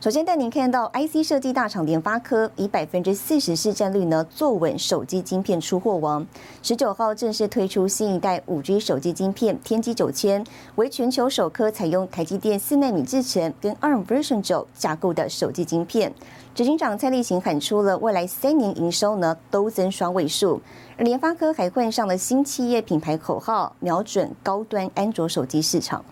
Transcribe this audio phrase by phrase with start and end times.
[0.00, 6.26] 首先带您看到，IC 设计大厂联发科以百分之四十市占率呢，坐稳手机晶片出货王。
[6.62, 10.42] 十九号正式推出新一代五 G 手机晶片天玑九千，
[10.76, 16.10] 为全球首颗采用台积电四纳米制程跟 ARM Version 九架构的手机晶片。
[16.54, 20.62] 执行长蔡立行喊出了未来三年营收呢都增双位数，
[20.96, 26.02] 而联发科还换上了新企业品牌口号，瞄准高端安卓手机市场。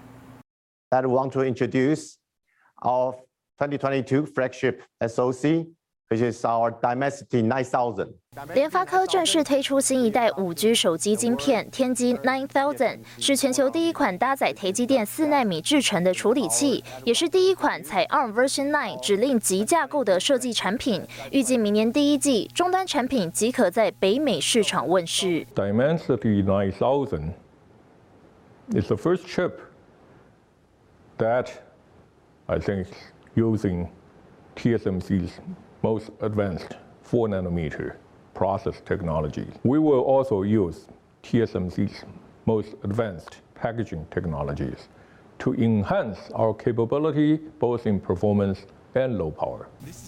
[0.90, 2.16] That want to introduce
[2.82, 3.14] our
[3.58, 5.66] 2022 flagship SoC,
[6.10, 8.08] which is our Dimensity 9000.
[8.54, 21.02] 联发科正式推出新一代 5G 手机晶片天玑 Nine Thousand，是全球第一款搭载台积电四纳米制程的处理器，也是第一款采 ARM Version Nine 指令级架构的设计产品。
[21.32, 25.44] 预计明年第一季终端产品即可在北美市场问世。
[25.56, 27.32] Dimensity 9000
[28.70, 29.54] is the first chip
[31.18, 31.48] that
[32.46, 32.86] I think
[33.38, 33.88] using
[34.56, 35.38] TSMC's
[35.82, 37.94] most advanced 4 nanometer
[38.34, 39.46] process technology.
[39.62, 40.88] We will also use
[41.22, 42.04] TSMC's
[42.46, 44.88] most advanced packaging technologies
[45.38, 49.66] to enhance our capability both in performance A low power.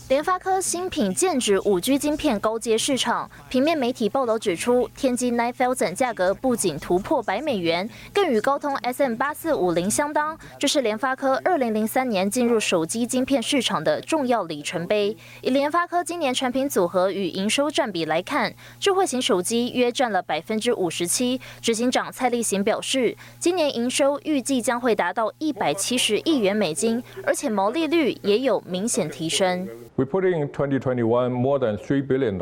[0.09, 3.31] 联发科新品剑指五 G 晶片高阶市场。
[3.49, 10.37] 平面媒体报道指出，天玑 Nine Thousand 价格不仅突破百美元，更与高通 SM 八四五零相当。
[10.59, 15.17] 这是联发科二零零三年进入手机晶片市场的重要里程碑。
[15.43, 21.41] 以联发科今年产品组合与营收占比来看，智慧型手机约占了百分之五十七。
[21.63, 29.68] 执行长蔡立行表示，今年营收预计将会达到一百七十亿元美金，而且毛利率也有明显提升。
[29.96, 32.40] We put in 2021 more than $3 billion,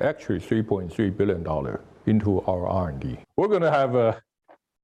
[0.00, 1.44] actually $3.3 billion
[2.06, 3.18] into our R&D.
[3.36, 4.20] We're going to have a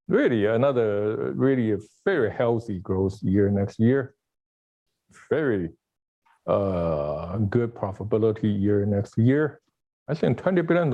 [0.09, 4.15] really another really a very healthy growth year next year.
[5.28, 5.71] Very
[6.47, 9.60] uh, good profitability year next year.
[10.09, 10.93] I think $20 billion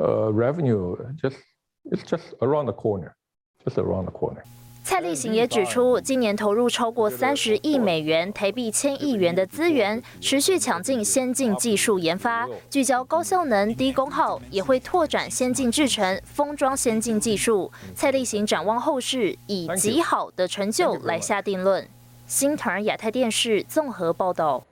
[0.00, 1.36] uh, revenue just
[1.84, 3.16] it's just around the corner,
[3.64, 4.44] just around the corner.
[4.87, 17.69] 蔡立行也指出，今年投入超过三十亿美元（台币千亿元）的资源，持续抢进先进技术研发，聚焦高效能、低功耗，也会拓展先进制程、封装先进技术。
[17.93, 21.85] 蔡立行展望后市，以极好的成就来下定论。
[22.25, 24.63] 新唐亚太电视综合报道。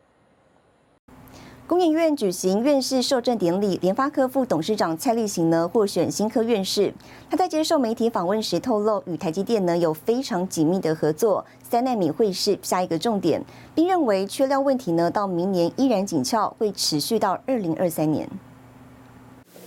[1.67, 6.93] 工研院举行院士授证典礼，联发科副董事长蔡立行呢获选新科院士。
[7.27, 13.43] 他在接受媒体访问时透露，与台积电呢有非常紧密的合作，三纳米会是下一个重点，
[13.73, 18.29] 并认为缺料问题呢到明年依然紧俏，会持续到二零二三年。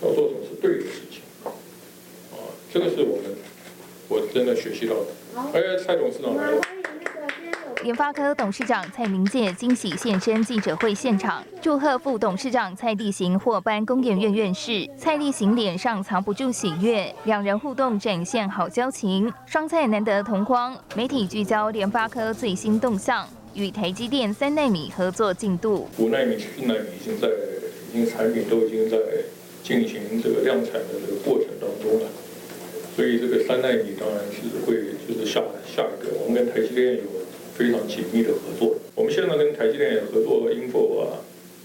[0.00, 1.20] 要做什么是对的事情
[2.30, 2.38] 啊，
[2.72, 3.36] 这个是我们
[4.06, 5.06] 我真的学习到的。
[5.52, 6.32] 哎，蔡董事长。
[7.82, 14.88] 联发科董事长蔡明介惊喜现身记者会现场，祝贺副董事长蔡立行获颁工研院院士。
[14.96, 20.76] 蔡立行脸上藏不住喜悦，两人互动展现好交情，双蔡难得同框。
[20.96, 25.88] 媒体聚焦联发科最新动向，与台积电三纳米合作进度。
[25.98, 28.96] 五纳米、四纳米已经在，已经产品都已经在
[29.62, 32.08] 进行这个量产的这个过程当中了，
[32.96, 34.74] 所以这个三纳米当然是会
[35.06, 37.17] 就是下下一个，我们跟台积电有。
[37.58, 38.72] 非常紧密的合作。
[38.94, 41.18] 我们现在跟台积电也合作 i n f o 啊，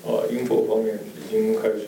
[0.04, 1.86] 啊 i n f o 方面已经开始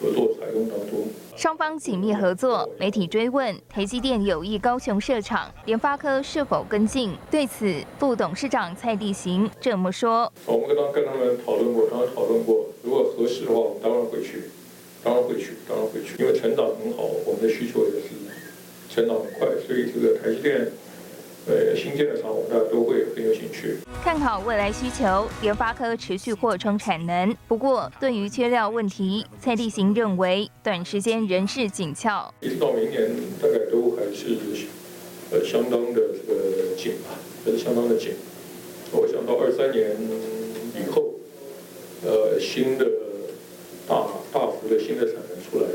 [0.00, 1.08] 合作采用当中。
[1.36, 7.14] 双方紧密合作，媒体追问台积电有意高雄设厂，联发科是否跟进？
[7.28, 14.42] 对此，副董事长蔡立行这么说：我们跟他跟他们讨论过，刚刚讨论过，如果合适的话，我们当然会去，
[15.02, 18.14] 当然会去，当然会去，因为成长很好，我们的需求也是
[18.88, 20.70] 成长很快，所以这个台积电。
[21.48, 23.76] 呃，新建的厂，我们大家都会很有兴趣。
[24.02, 27.32] 看好未来需求，联发科持续扩充产能。
[27.46, 32.34] 不过，对于缺料问题，蔡立行认为短时间仍是紧俏。
[32.40, 33.08] 一直到明年，
[33.40, 34.36] 大概都还是
[35.30, 37.14] 呃相当的这个紧吧，
[37.44, 38.10] 还是相当的紧。
[38.90, 39.96] 我想到二三年
[40.74, 41.14] 以后，
[42.04, 42.84] 呃，新的
[43.86, 45.66] 大大幅的新的产能出来，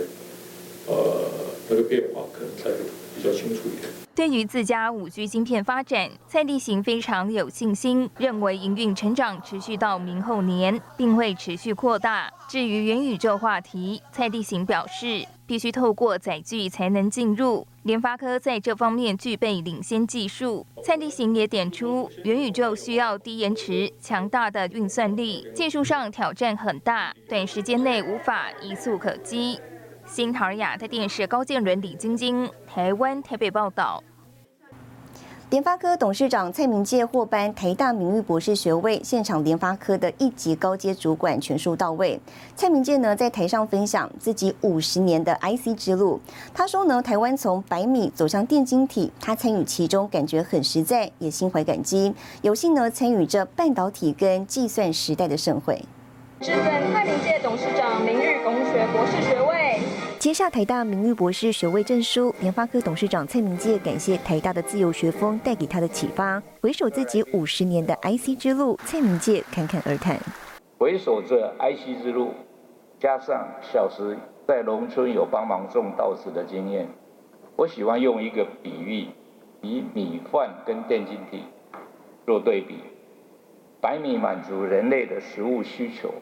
[0.87, 1.29] 呃，
[1.69, 2.23] 那个变化。
[2.33, 2.69] 可能才
[3.15, 4.00] 比较清楚一点。
[4.13, 12.29] 对于自家五 G 晶片发展，蔡立行非常有信心，认为营运成长持续到明后年，并会持续扩大。
[12.49, 20.67] 至于元宇宙话题，蔡立行表示，必须透过载具才能进入，联发科在这方面具备领先技术。
[20.83, 29.57] 蔡立行也点出，元宇宙需要低延迟、强大的运算力，技术上挑战很大，短时间内无法一蹴可及。
[30.13, 34.03] 新唐亚太电视高建伦、李晶晶，台湾台北报道。
[35.49, 42.19] 联发科董事长蔡明介获颁台大名誉博士学位，现场联发科的一级高阶主管全数到位。
[42.57, 46.19] 蔡明介呢在台上分享自己五十年的 IC 之路。
[46.53, 52.13] 他说呢，台湾从百米走向电晶体，他参与其中，感觉很实在，也心怀感激。
[52.41, 55.81] 有幸呢参与这半导体跟计算时代的盛会。
[56.41, 59.79] 致赠蔡明界董事长名誉工学博士学位。
[60.17, 70.17] 接下台大名誉博士学位证书，联发科董事长蔡明介感谢台大的自由学风带给他的启发，回首自己五十年的 IC 之路，蔡明介侃侃而谈。
[70.79, 72.33] 回首这 IC 之路，
[72.99, 74.17] 加上小时
[74.47, 76.87] 在农村有帮忙种稻子的经验，
[77.55, 79.05] 我喜欢用一个比喻，
[79.61, 81.43] 以米饭跟电晶体
[82.25, 82.79] 做对比。
[83.79, 86.13] 白米满足人类的食物需求，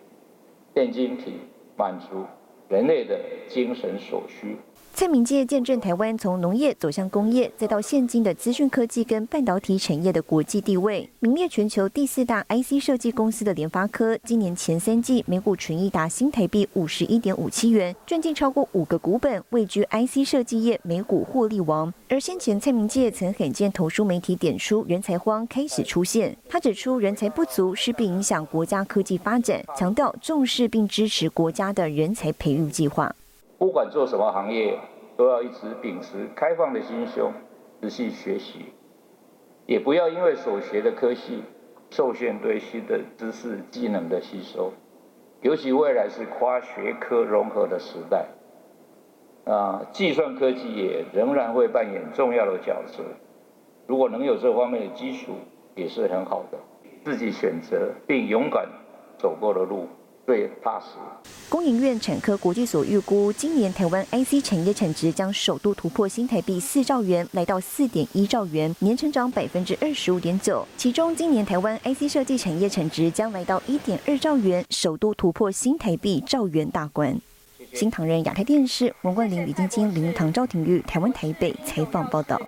[0.80, 1.34] 电晶体
[1.76, 2.26] 满足
[2.70, 4.56] 人类的精神所需。
[4.94, 21.94] 蔡明介见证台湾从农业走向工业，再到现今的资讯科技跟半导体产业的国际地位，名列全球第四大 IC 设计公司的联发科，今年前三季每股纯益达新台币五十一点五七元，赚进超过五个股本，位居 IC 设计业每股获利王。
[22.10, 33.16] 而先前蔡明介曾罕见投书媒体点出人才荒开始出现，他指出人才不足势必影响国家科技发展，强调重视并支持国家的人才培育计划。
[33.60, 34.80] 不管做什么行业，
[35.18, 37.34] 都要一直秉持开放的心胸，
[37.82, 38.74] 仔细学习，
[39.66, 41.44] 也不要因为所学的科系
[41.90, 44.72] 受限对新的知识技能的吸收。
[45.42, 48.28] 尤其未来是跨学科融合的时代，
[49.46, 53.04] 啊，计算科技也仍然会扮演重要的角色。
[53.88, 55.34] 如果能有这方面的基础，
[55.76, 56.58] 也是很好的。
[57.04, 58.70] 自己选择并勇敢
[59.18, 59.88] 走过的路。
[60.30, 60.86] 最踏实。
[61.50, 70.64] 工研院产科国际所预估，今年台湾 IC 产业产值将首度突破新台币四兆元，来到四点一兆元，年成长百分之二十五点九。
[70.78, 77.20] 其中，今年台湾 IC 设计产业产值将来到一点二兆元，首度突破新台币兆元大关。
[77.74, 82.40] 新唐人亚太电视王冠玲、李晶晶、林唐赵廷玉，台湾台北采访报道。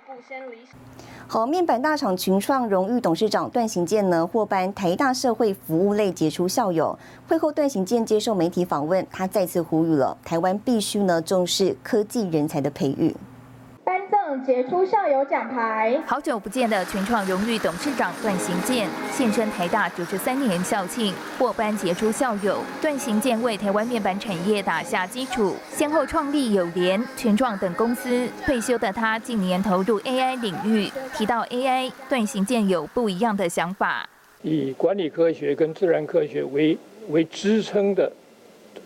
[1.32, 6.98] 好，面板大厂群创荣誉董事长段行健呢，获颁台大社会服务类杰出校友。
[7.26, 13.16] 会后，段行健接受媒体访问，他再次呼吁了台湾必须呢重视科技人才的培育。
[14.38, 16.00] 杰出校友奖牌。
[16.06, 22.58] 好久不见的全创荣誉董事长段行健现身台大九十三年校庆，获颁杰出校友。
[22.80, 28.28] 段行健为台湾面板产业打下基础，先后创立友联、全创等公司。
[28.44, 34.08] 退休的他近年投入 AI 领域，提到 AI，段行健有不一样的想法。
[34.42, 36.76] 以管理科学跟自然科学为
[37.08, 38.10] 为支撑的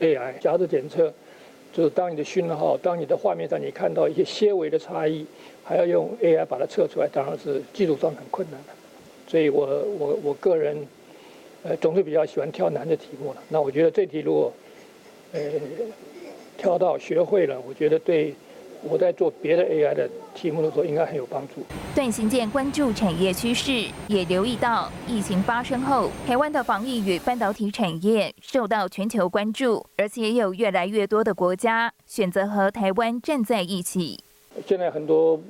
[0.01, 1.13] AI 夹子检测。
[1.77, 5.27] 就是当你的讯号，当你的画面上你看到一些些微的差异，
[5.63, 8.73] 还要用 AI 把它测出来，当然是技术上很困难的。
[9.29, 9.67] 所以我
[9.99, 10.75] 我我个人，
[11.65, 13.43] 呃，总是比较喜欢挑难的题目了。
[13.51, 14.51] 那我觉得这题如果，
[15.33, 15.41] 呃，
[16.57, 18.35] 挑到学会了，我觉得对。
[18.83, 21.55] 我在做别的 AI 的题目的时候，应该很有帮助。
[21.95, 34.21] 段行健关注产业趋势，也留意到疫情发生后，台湾的防疫与半导体产业受到全球关注，而且也有越来越多的国家选择和台湾站在一起。
[34.67, 35.41] 现在很多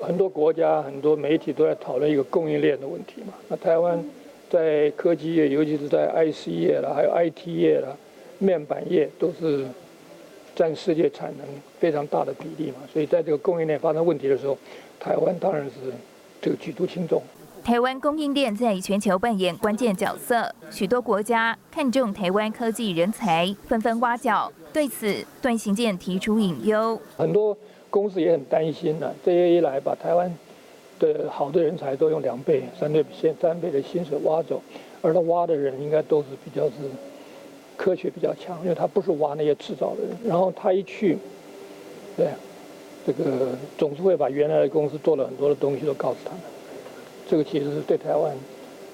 [0.00, 3.34] 很多国家、很多媒体都在讨论一个供应链的问题嘛。
[3.48, 4.02] 那台湾
[4.48, 7.96] 在科技业，尤其是在 IC 业了，还有 IT 业了，
[8.38, 9.66] 面板业都是。
[10.58, 11.46] 占世界产能
[11.78, 14.58] 非常大的比例嘛，所以在这个供应链发生问题的时候，
[14.98, 15.70] 台湾当然是
[16.42, 17.22] 这个举足轻重。
[17.62, 24.52] 台湾供应链在全球扮演关键角色，许多国家看重台湾科技人才，纷纷挖角。
[24.72, 27.00] 对此，段行健提出隐忧。
[27.16, 27.56] 很多
[27.88, 30.36] 公司也很担心呢，这些一来把台湾
[30.98, 34.60] 的好的人才都用两倍、三倍、现三倍的薪水挖走，
[35.02, 36.72] 而他挖的人应该都是比较是。
[37.78, 40.10] 科学比较强，因为他不是挖那些制造的人。
[40.26, 41.16] 然后他一去，
[42.16, 42.26] 对，
[43.06, 46.40] 这个总是会把原来的公司做了很多的东西都告诉他们。
[47.30, 48.36] 这个其实是对台湾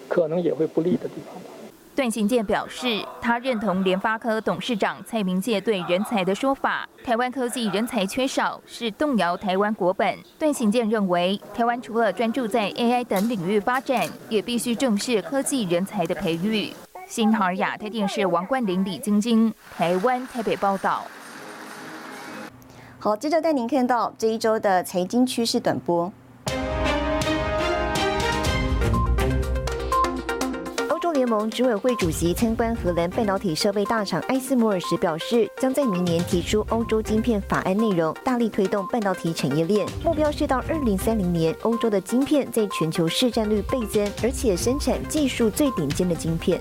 [0.07, 1.50] 可能也会不利的地方吧。
[1.97, 10.19] 段行健表示，他认同联发科董事长蔡明介对人才的说法，台湾科技人才缺少是动摇台湾国本。
[10.37, 16.73] 段行健认为，台湾除了专注在 AI 等领域发展，也必须重视科技人才的培育。
[17.07, 21.05] 新唐尔亚太电视王冠玲、李晶晶，台湾台北报道。
[22.99, 26.13] 好，接着带您看到这一周的财经趋势短波。
[31.15, 39.87] 联盟执委会主席参观荷兰半导体设备大厂艾斯摩尔时表示，将在明年提出欧洲晶片法案内容，大力推动半导体产业链。
[40.05, 46.61] 目标是到二零三零年，欧洲的晶片在全球市占率倍增，而且生产技术最顶尖的晶片。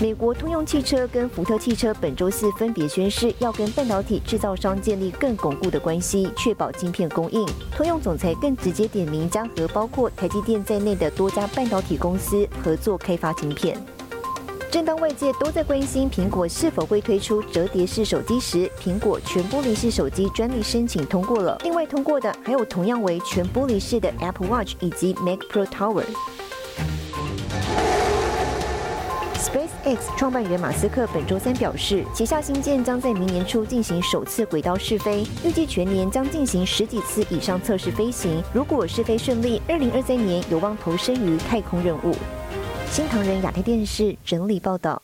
[0.00, 7.46] 美国通用汽车跟福特汽车本周四分别宣誓，要跟半导体制造商建立更巩固的关系，确保晶片供应。
[7.76, 13.76] 通用总裁更直接点名，将和包括台积电在内的多家半导体公司合作开发晶片。
[14.70, 21.58] 正当外界都在关心苹果是否会推出折叠式手机时，苹果全玻璃式手机专利申请通过了。
[21.62, 26.04] 另外通过的还有同样为全玻璃式的 Apple Watch 以及 Mac Pro Tower。
[29.40, 38.42] SpaceX 创办人马斯克本周三表示，旗下新舰将在明年初进行首次轨道试飞，预计全年将进行十几次以上测试飞行。
[38.52, 42.14] 如果试飞顺利，二零二三年有望投身于太空任务。
[42.90, 45.00] 新唐人亚太电视整理报道。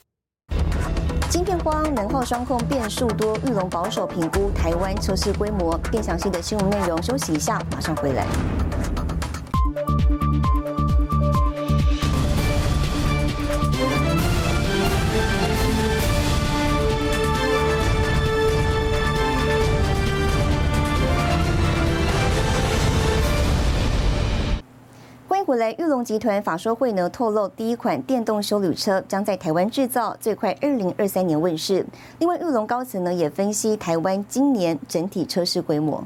[1.31, 5.81] 晶片荒，能耗双控变数多，玉龙保守评估台湾测试规模。
[5.91, 8.27] 更详细的新闻内容，休息一下，马上回来。
[25.47, 31.87] 回来，玉龙集团法说会呢透露，第一款电动修旅车将在台湾制造，最快二零二三年问世。
[32.19, 36.05] 另外，玉龙高层呢也分析台湾今年整体车市规模。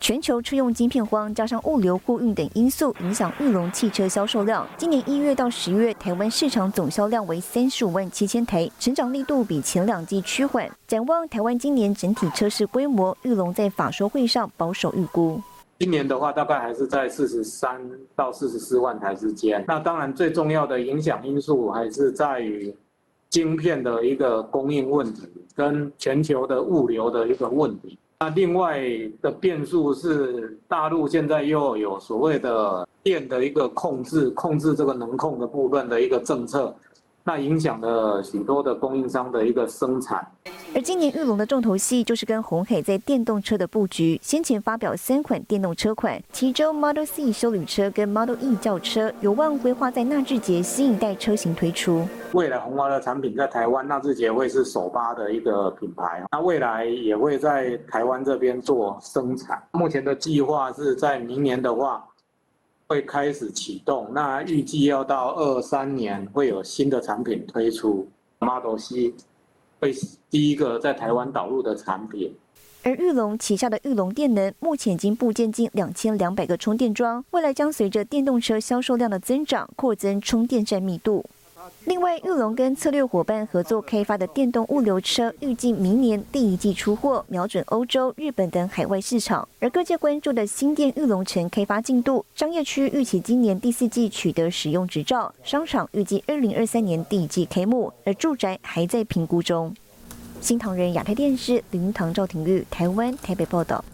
[0.00, 4.66] 全球车用晶片荒，加上物流货运等因素，影响玉龙汽车销售量。
[4.78, 10.66] 今年一月到十月，台湾市场总销量为三十五万七千台，成长力度比前两季趋缓。
[10.88, 15.38] 展望台湾今年整体车市规模，玉龙在法说会上保守预估。
[15.82, 17.82] 今年的话，大概还是在四十三
[18.14, 19.64] 到四十四万台之间。
[19.66, 22.72] 那当然，最重要的影响因素还是在于
[23.28, 25.22] 晶片的一个供应问题，
[25.56, 27.98] 跟全球的物流的一个问题。
[28.20, 28.80] 那另外
[29.20, 36.72] 的变数是，大陆现在又有所谓的电的一个控制，控制这个能控的部分的一个政策。
[37.24, 40.26] 那影响了许多的供应商的一个生产。
[40.74, 52.06] 而今年玉龙的重头戏就是跟红海在电动车的布局，先前发表三款电动车款，其中 Model C 修旅车跟 Model E 轿车有望规划在纳智捷新一代车型推出。
[52.32, 59.62] 未来红华的产品在台湾纳智捷会是首发的一个品牌，那未来也会在台湾这边做生产。
[59.72, 62.02] 目前的计划是在明年的话。
[62.92, 68.06] 会开始启动，那预计要到二三年会有新的产品推出
[68.38, 69.14] ，Model C
[69.80, 69.94] 会
[70.28, 72.34] 第一个在台湾导入的产品。
[72.82, 81.24] 而玉龙旗下的玉龙电能目前已经部建近两千两百个充电桩，未来将随着电动车销售量的增长，扩增充电站密度。
[81.84, 89.46] 另外，玉龙跟策略伙伴合作开发的电动物流车，预计明年第一季出货，瞄准欧洲、日本等海外市场。
[89.60, 99.74] 而各界关注的新店玉龙城开发进度，商业区预期今年第四季取得使用执照，商场预计二零二三年第一季开幕，而住宅还在评估中。
[100.40, 103.84] 新唐人亚太电视林堂赵廷玉台湾台北报道。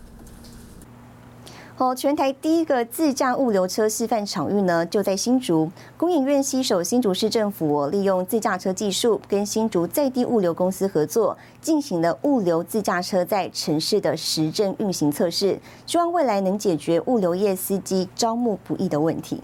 [1.79, 5.71] 好，全台第一个自驾物流车示范场域呢，就在新竹。
[5.97, 15.57] 工研院携手新竹市政府，利用自驾车技术，跟新竹在地物流公司合作，进行了物流自驾车在城市的实证运行测试，
[15.87, 19.41] 希望未来能解决物流业司机招募不易的问题。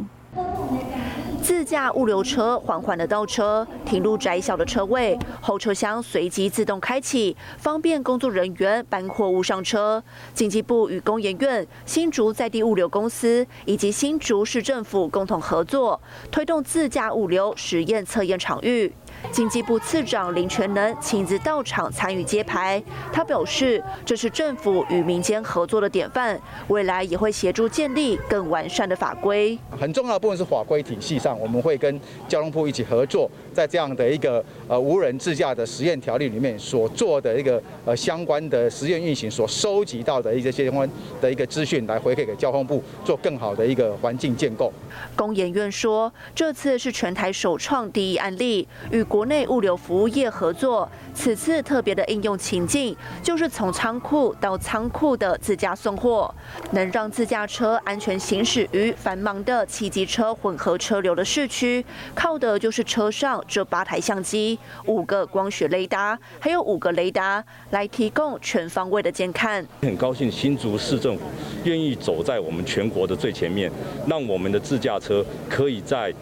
[1.45, 10.03] 自驾物流车缓缓的倒车，停入窄小的车位，后车厢随即自动开启，方便工作人员搬货物上车。
[10.33, 18.91] 经济部与工研院、新竹在地物流公司以及新竹市政府共同合作，推动自驾物流实验测验场域。
[19.33, 22.83] 经济部次长林全能亲自到场参与揭牌。
[23.13, 29.59] 他表示，这是政府与民间合作的典范，未来也会协助建立更完善的法规。
[29.79, 40.89] 很重要的部分是法规体系上，我们会跟交通部一起合作，在这样的一个呃无人自驾的实验条例里面所做的一个呃相关的实验运行所收集到的一些相关
[41.21, 44.73] 的一个资讯，来回馈给交通部做更好的一个环境建构。
[45.17, 50.91] 工研院说，这次是全台首创第一案例，与国内物流服务业合作。
[51.15, 56.35] 此次特别的应用情境，就是从仓库到仓库的自驾送货，
[56.73, 61.85] 能让自驾车安全行驶于繁忙的汽机车混合车流的市区。
[62.13, 69.65] 靠的就是车上这八台相机、五个光学雷达，还有五个雷达，来提供全方位的监看。
[69.83, 71.23] 很高兴新竹市政府
[71.63, 73.71] 愿意走在我们全国的最前面，
[74.09, 76.13] 让我们的自驾车可以在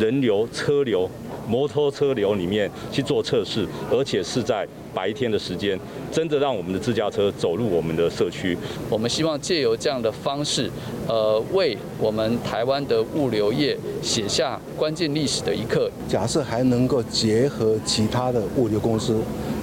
[0.00, 1.08] 人流、车流。
[1.48, 5.78] 摩托车流里面去做测试，而且是在白天的时间，
[6.10, 8.56] 真的让我们的自驾车走入我们的社区。
[8.88, 10.70] 我们希望借由这样的方式，
[11.06, 15.90] 呃，为我们台湾的物流业写下关键历史的一刻。
[16.08, 19.20] 假设还能够结合其他的物流公司，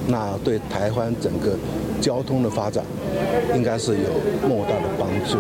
[0.08, 1.58] 那对台湾整个
[2.00, 2.84] 交通的发展，
[3.56, 5.38] 应该是有莫大的帮助。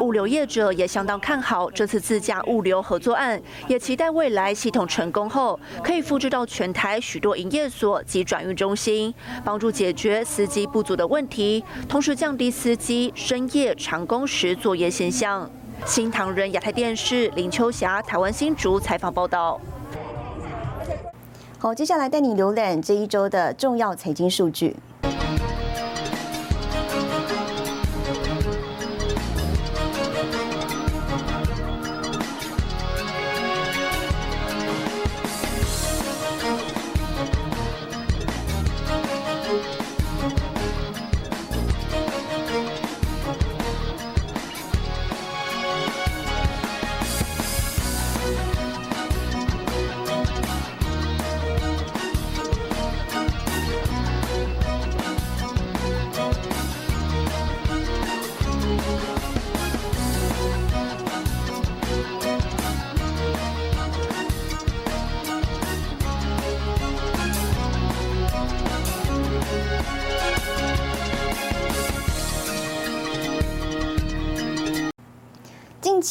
[0.00, 9.12] 物流业者也相当看好这次自驾物流合作案，也期待未来系统成功后，可以复制到全台许多营业所及转运中心，
[9.44, 15.48] 帮助解决司机不足的问题，同时降低司机深夜长工时作业现象。
[15.84, 19.60] 新唐人亚太电视林秋霞台湾新竹采访报道。
[21.58, 24.76] 好，接下来带你浏览这一周的重要财经数据。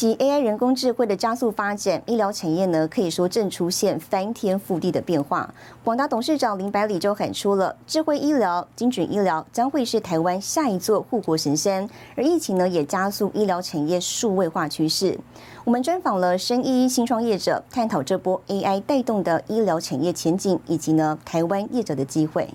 [0.02, 5.54] 其 AI 人工智慧的加速发展，医疗产业呢可以说正出现翻天覆地的变化。
[5.84, 11.88] 广达董事长林百里就喊出了，智慧医疗、精准医疗将会是台湾下一座护国神山。
[12.16, 15.20] 而疫情呢也加速医疗产业数位化趋势。
[15.64, 22.50] 我们专访了生医新创业者，探讨这波 AI 带动的医疗产业前景，以及呢台湾业者的机会。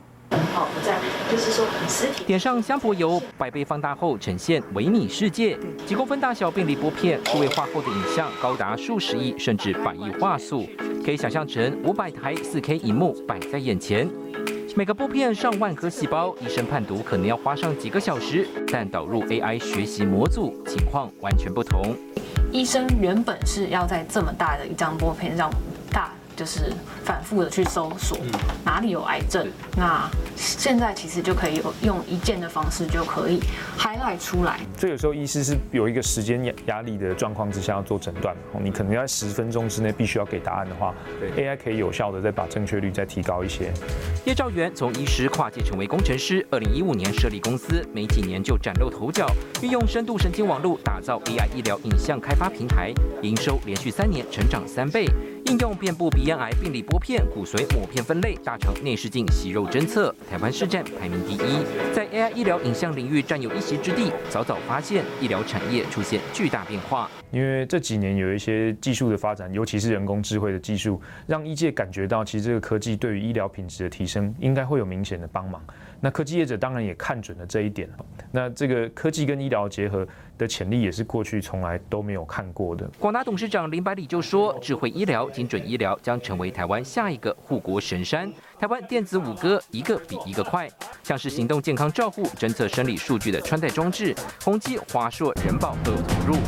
[0.53, 0.99] 好，不在，
[1.31, 2.25] 就是说实体。
[2.25, 10.67] 点上香柏油，百倍放大后呈现微米世界，几公分大小便利拨片，数位化后的影像高达数十亿甚至百亿画素，
[11.05, 14.09] 可以想象成五百台四 K 荧幕摆在眼前。
[14.75, 21.97] 每个拨片上万颗细胞，医生判读可能要花上几个小时，但导入 AI 学习模组，情况完全不同。
[22.53, 25.51] 医生原本是要在这么大的一张拨片上
[25.91, 26.13] 大。
[26.37, 26.71] 就是
[27.07, 28.19] 反复的去搜索
[28.65, 33.41] 哪里有癌症，那现在其实就可以有用一键的方式就可以
[33.79, 34.59] highlight 出来。
[34.77, 40.93] 这有时候医师是有一个时间压压力的状况之下要做诊断，你可能要在十分钟之内必须要给答案的话
[41.37, 43.73] ，AI 可以有效的再把正确率再提高一些。
[44.25, 49.25] 叶兆元从医师跨界成为工程师，二零一五年设立公司，没几年就崭露头角，
[49.63, 52.93] 运用深度神经网络打造 AI 医疗影像开发平台，
[53.23, 55.07] 营收连续三年成长三倍。
[55.47, 64.13] 应用遍布鼻咽癌病理片、骨髓抹片分类、大肠内视镜息肉侦测，台湾市占排名第一，在 AI 医疗影像领域占有一席之地。
[64.31, 75.63] 早早发现医疗产业出现巨大变化，因为这几年有一些技术的发展，尤其是人工智慧的技术，让医界感觉到其实这个科技对于医疗品质的提升应该会有明显的帮忙。
[75.99, 77.89] 那科技业者当然也看准了这一点，
[78.31, 80.07] 那这个科技跟医疗结合。
[80.39, 82.89] 的潜力也是过去从来都没有看过的。
[82.99, 88.33] 广达董事长林百里就说：“智慧医疗、精准医疗将成为台湾下一个护国神山。
[88.59, 90.67] 台湾电子五哥一个比一个快，
[91.03, 96.39] 像是行动健康照护、侦测生理数据的穿戴装置，宏基、华硕、人保都有投入。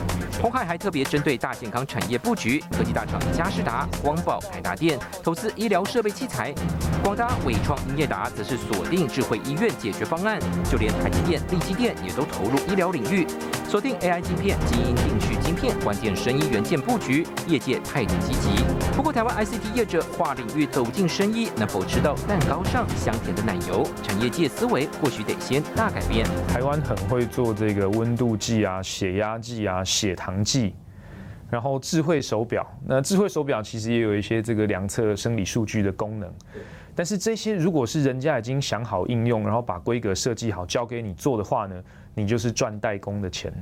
[0.41, 6.55] 鸿海还特别针对大健康产业布局，科技大厂嘉士达、光宝、台达电投资医疗设备器材。”
[7.03, 10.41] 广达、伟创、英业达则是锁定智慧医院解决方案，
[10.71, 13.27] 就连台积电、力积电也都投入医疗领域，
[13.69, 18.65] 锁定 AI 晶片、基因定序晶片、关键生医元件布局，业界态度积极。
[18.97, 23.85] 不过，台湾 ICT 业者跨领域走进生医，能否持吃到蛋糕上香甜的奶油？
[24.05, 26.25] 产业界思维或许得先大改变。
[26.47, 30.77] 台湾很会做这个温度计啊、血压计啊、血糖计。
[31.51, 36.33] 然后智慧手表，那智慧手表其实也有一些这个量测生理数据的功能，
[36.95, 41.75] 但是这些如果是人家已经想好应用，然后把规格设计好交给你做的话呢，
[42.15, 43.53] 你就是赚代工的钱。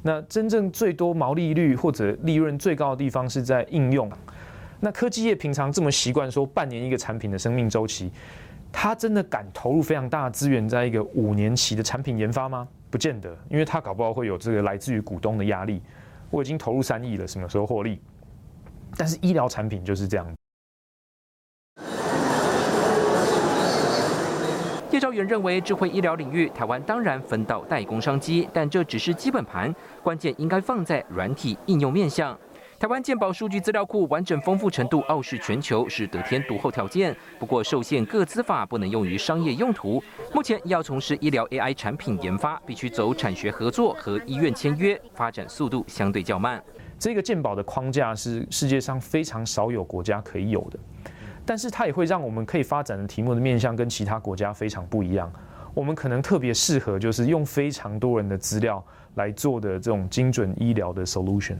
[0.00, 4.08] 那真正最多毛利率或者利润最高的地方是在应用。
[4.80, 8.12] 那科技业平常这么习惯说半年一个产品的生命周期，
[8.70, 12.66] 他真的敢投入非常大的资源在一个五年期的产品研发吗？
[12.90, 15.82] 不见得，因为他搞不好会有这个来自于股东的压力。
[16.30, 18.00] 我已经投入三亿了，什么时候获利？
[18.96, 20.26] 但是医疗产品就是这样。
[24.90, 32.36] 叶兆元认为，智慧医疗领域，台湾当然分到代工商机，但这只是基本盘，关键应该放在软体应用面向。
[32.78, 37.14] 台湾健保数据资料库完整丰富程度傲视全球，是得天独厚条件。
[37.36, 40.00] 不过受限各资法不能用于商业用途。
[40.32, 46.62] 目前要从事医疗 AI 产品研发，必须走产学合作和医院签约，发展速度相对较慢。
[47.00, 50.78] 这个健保的框架是世界上非常少有国家可以有的，
[51.44, 55.28] 但是它也会让我们可以发展的题目的面向跟其他国家非常不一样。
[55.74, 58.80] 我们可能特别适合就是用非常多人的资料
[59.16, 61.56] 来做的这种精准医疗的 solution。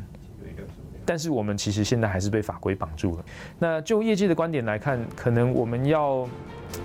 [1.09, 3.25] 但是我们其实现在还是被法规绑住了。
[3.59, 6.29] 那就业界的观点来看，可能我们要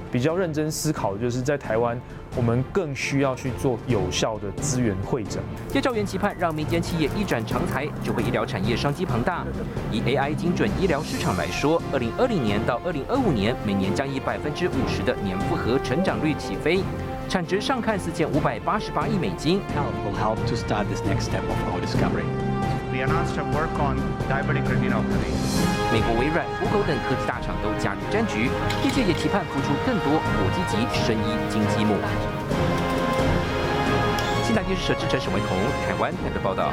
[0.10, 2.00] 比较认真思考，就是在台湾，
[2.38, 5.44] 我们更需要去做有效的资源会诊。
[5.74, 9.46] 叶兆元期盼让民间企业一展长才，就会医疗产业商机庞大。
[9.92, 16.80] 以 AI 精准医疗市场来说，二零二零年到二零二五年，每年将以百分之五十的年复合成长率起飞，
[17.28, 19.60] 产值上看四千五百八十八亿美金。
[20.06, 22.53] Will help to start this next step of our discovery.
[22.94, 23.98] We announced a work on
[24.30, 25.34] diabetic retinopathy.
[25.92, 28.52] 美国微软、Google 等科技大厂都加入战局，
[28.86, 31.96] 业界也期盼付出更多国际级生意金积木。
[34.46, 36.72] 新台电视社记者沈维彤，台湾台的报道。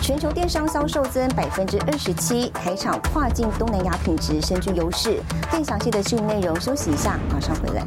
[0.00, 5.20] 全球电商销售增百分之二十七，台厂跨境东南亚品质深具优势。
[5.50, 7.84] 更详细的新闻内容，休息一下，马上回来。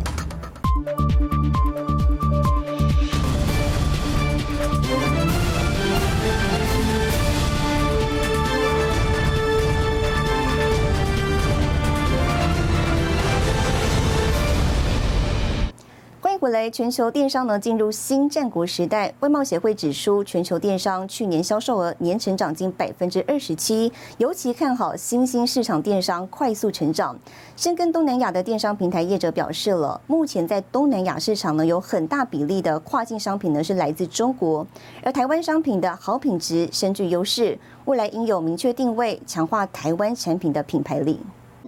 [16.50, 19.14] 回来，全球电商呢进入新战国时代。
[19.20, 27.16] 外贸协会指出，全球电商去年销售额年成长近百分之二十七，尤其看好新兴市场电商快速成长。
[27.56, 34.66] 深耕东南亚的电商平台业者表示了，目前在东南亚市场呢，有很大比例的跨境商品呢是来自中国，
[35.04, 41.20] 而台湾商品的好品质深具优势，未来应有明确定位，强化台湾产品的品牌力。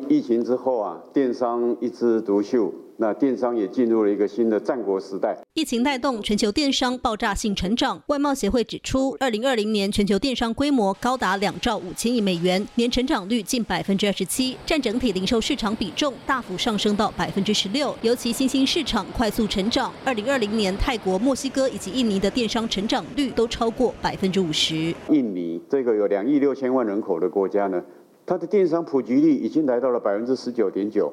[0.10, 2.74] 疫情之后啊，电商一枝独秀。
[3.02, 5.36] 那电商也进入了一个新的战国时代。
[5.56, 8.00] 疫情带动全球电商爆炸性成长。
[8.06, 17.96] 外贸协会指出，二零二零年全球电商规模高达两兆五千亿美元，年成长率近百分之二十七，占整体零售市场比重大幅上升到百分之十六。
[18.04, 24.94] 尤其新兴市场快速成长，二零二零年泰国、墨西哥以及印尼的电商成长率都超过百分之五十。
[25.10, 27.82] 印尼这个有两亿六千万人口的国家呢，
[28.28, 31.12] 它的电商普及率已经来到了百分之十九点九。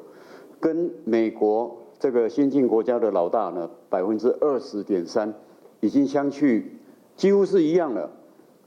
[0.60, 5.32] 跟美国这个先进国家的老大呢，百分之二十点三，
[5.80, 6.72] 已经相去
[7.16, 8.10] 几乎是一样了，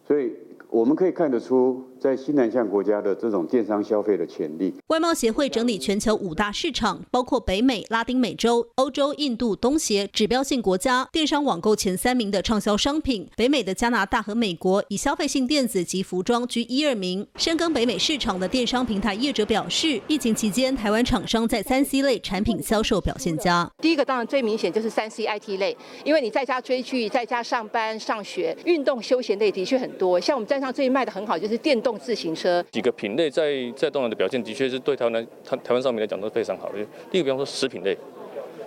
[0.07, 0.33] 所以
[0.69, 1.83] 我们可以看得出。
[2.01, 4.73] 在西南向国家的这种电商消费的潜力。
[4.87, 13.29] 外贸协会整理全球五大市场，包括北美、拉丁美洲、欧洲、印度、东协指标性国家电商网购前三名的畅销商品。
[13.37, 17.27] 北美的加拿大和美国以消费性电子及服装居一二名。
[17.35, 23.71] 深耕北美市场的电商平台业者表示，疫情期间台湾厂商在三 C 类产品销售表现佳。
[23.79, 30.19] 第一个当然最明显就是三 C IT 类，因为你在家追剧、在家上班、上学、运动休闲类的确很多。
[30.19, 31.90] 像我们站上最近卖的很好就是电动。
[31.97, 36.79] 自行车几个品类在在东南的表现的确是对台湾台台湾上面来讲都是非常好的。
[37.11, 37.97] 第一个，比方说食品类，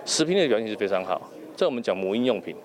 [0.05, 1.21] 食品类的表现是非常好。
[1.55, 2.55] 在我们讲母婴用品，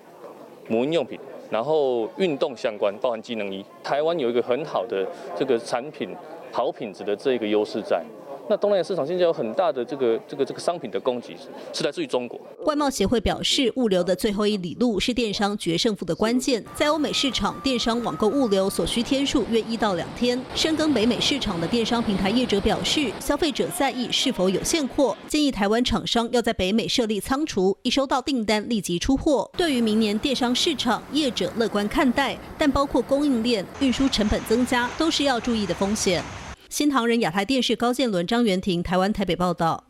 [0.67, 1.19] 母婴用品，
[1.49, 6.15] 然后运动相关，包含机能衣，台湾有一个很好的这个产品
[6.51, 8.03] 好品质的这一个优势在。
[8.51, 11.37] 那东南亚市场现在有很大的这个这个这个商品的供给
[11.71, 12.37] 是来自于中国。
[12.65, 16.61] 外贸协会表示，物流的最后一里路是电商决胜负的关键。
[16.75, 20.37] 在欧美市场，电商网购物流所需天数约一到两天。
[20.53, 29.49] 深耕北美市场的电商平台业者表示，消费者在意是否有现货，建议台湾厂商要在北美设立仓储，一收到订单立即出货。
[29.55, 36.21] 对于明年电商市场，业者乐观看待，但包括供应链、运输成本增加，都是要注意的风险。
[36.71, 39.83] 新唐人亚太电视高建伦、张元婷，台湾台北报道。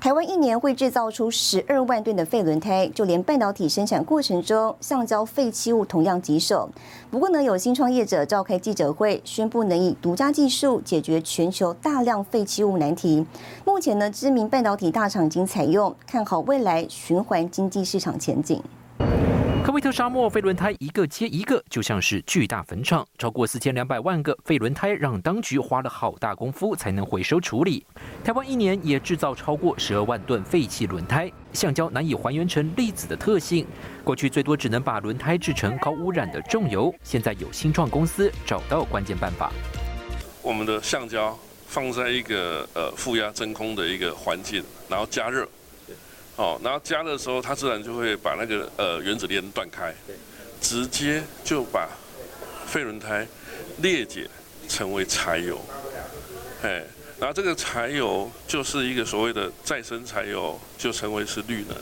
[0.00, 6.70] 台湾一年会制造出十二万吨的废轮胎，就连半导体生产过程中橡胶废弃物同样棘手。
[7.10, 13.26] 不过呢，有新创业者召开记者会，宣布能以独家技术解决全球大量废弃物难题。
[13.66, 18.62] 目前呢，知名半导体大厂已经采用，看好未来循环经济市场前景。
[19.64, 27.82] 科威特沙漠废轮胎一个接一个，就像是巨大坟场，超过四千两百万个废轮胎，让当局花了好大功夫才能回收处理。
[28.22, 33.66] 台湾一年也制造超过十二万吨废弃轮胎，橡胶难以还原成粒子的特性，
[34.04, 39.50] 过去最多只能把轮胎制成高污染的重油，现在有新创公司找到关键办法。
[40.42, 41.34] 我们的橡胶
[41.66, 45.48] 放在一个呃负压真空的一个环境，然后加热。
[46.36, 49.94] 哦，然后加热的时候，它自然就会把那个呃原子链断开，
[50.60, 51.88] 直接就把
[52.66, 53.26] 废轮胎
[53.78, 54.28] 裂解
[54.68, 55.60] 成为柴油，
[56.62, 56.82] 哎，
[57.20, 61.76] 然后这个柴油就是一个所谓的再生柴油，就成为是绿能。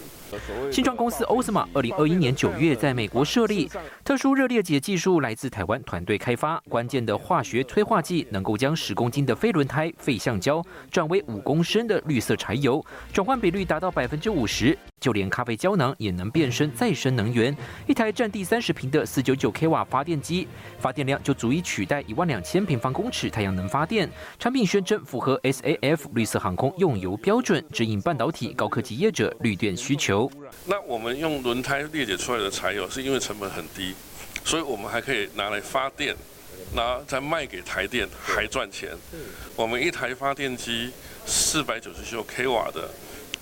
[0.71, 3.71] 新创公司 Osmo，二零二一年九月在美国设立，
[4.05, 14.77] 特殊热裂解技术来自台湾团队开发，关键的化学催化剂能够将十公斤的废轮胎废橡胶转为五公升的绿色柴油，转换比率达到百分之五十。
[15.03, 17.55] 就连咖啡胶囊也能变身再生能源。
[17.89, 20.47] 一台占地三十平的四九九 k 瓦发电机，
[20.79, 24.09] 发电量就足以取代一万两千平方公尺太阳能发电。
[24.39, 30.31] 产品宣称符合 SAF 绿色航空用油标准，指引半导体高科技业者绿电需求。
[30.67, 33.95] 那我们用轮胎裂解出来的柴油，是因为成本很低，
[34.45, 36.15] 所以我们还可以拿来发电，
[36.77, 38.91] 拿再卖给台电还赚钱。
[39.57, 40.93] 我们一台发电机
[41.27, 42.89] 四百九十九 k 瓦的。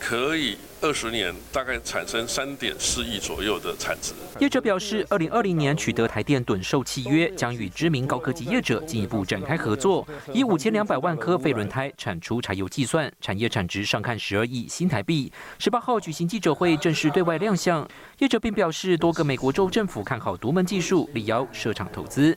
[0.01, 4.15] 可以二十年大概产生三点四亿左右的产值。
[4.39, 15.31] 业者表示，二零二零年取得台电趸售契约，将与知名高科技业者进一步展开合作，以五千两百万颗废轮胎产出柴油计算，产业产值上看十二亿新台币。
[15.59, 17.87] 十八号举行记者会，正式对外亮相。
[18.19, 22.37] 业者并表示，多个美国州政府看好独门技术，力邀设厂投资。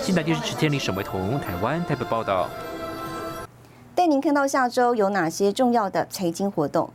[0.00, 2.48] 新台电视池天里沈维彤，台湾台北报道。
[3.94, 6.88] 带您看到下周有哪些重要的财经活动。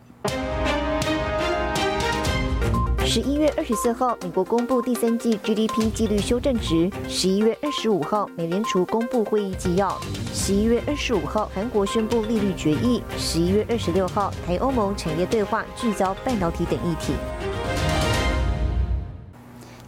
[3.06, 9.90] 十一月二十四号，美国公布第三季 GDP 纪律修正值；十一月二十五号，美联储公布会议纪要；
[10.34, 17.14] 十一月二十五号，韩国宣布利率决议；十一月二十六号，台欧盟产业对话聚焦半导体等议题。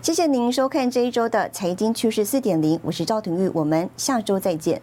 [0.02, 4.82] 谢谢您收看这一周的财经趋势四点零，我是赵廷玉，我们下周再见。